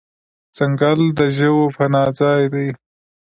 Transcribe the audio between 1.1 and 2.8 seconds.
د ژوو پناه ځای دی.